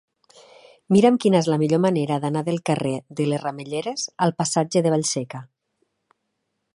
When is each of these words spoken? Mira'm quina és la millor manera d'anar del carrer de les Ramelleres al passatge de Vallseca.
Mira'm 0.95 1.19
quina 1.25 1.41
és 1.43 1.49
la 1.53 1.57
millor 1.63 1.81
manera 1.83 2.17
d'anar 2.23 2.43
del 2.47 2.57
carrer 2.69 2.95
de 3.19 3.29
les 3.29 3.43
Ramelleres 3.45 4.09
al 4.27 4.37
passatge 4.43 4.83
de 4.87 4.95
Vallseca. 4.95 5.43